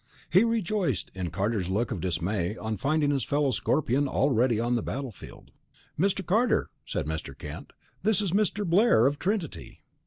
He 0.31 0.43
rejoiced 0.43 1.11
in 1.13 1.29
Carter's 1.29 1.69
look 1.69 1.91
of 1.91 2.01
dismay 2.01 2.57
on 2.57 2.75
finding 2.77 3.11
his 3.11 3.23
fellow 3.23 3.51
Scorpion 3.51 4.07
already 4.07 4.59
on 4.59 4.73
the 4.73 4.81
battlefield. 4.81 5.51
"Mr. 5.95 6.25
Carter," 6.25 6.71
said 6.87 7.05
Mr. 7.05 7.37
Kent, 7.37 7.71
"this 8.01 8.19
is 8.19 8.31
Mr. 8.31 8.65
Blair, 8.65 9.05
of 9.05 9.19
Trinity." 9.19 9.83